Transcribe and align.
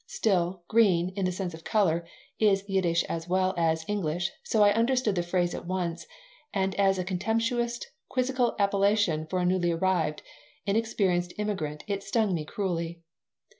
Still, 0.07 0.63
"green," 0.67 1.09
in 1.09 1.25
the 1.25 1.31
sense 1.31 1.53
of 1.53 1.63
color, 1.63 2.07
is 2.39 2.67
Yiddish 2.67 3.03
as 3.03 3.27
well 3.29 3.53
as 3.55 3.85
English, 3.87 4.31
so 4.41 4.63
I 4.63 4.73
understood 4.73 5.13
the 5.13 5.21
phrase 5.21 5.53
at 5.53 5.67
once, 5.67 6.07
and 6.51 6.73
as 6.73 6.97
a 6.97 7.03
contemptuous 7.03 7.79
quizzical 8.09 8.55
appellation 8.57 9.27
for 9.27 9.37
a 9.37 9.45
newly 9.45 9.69
arrived, 9.71 10.23
inexperienced 10.65 11.33
immigrant 11.37 11.83
it 11.85 12.01
stung 12.01 12.33
me 12.33 12.45
cruelly. 12.45 13.03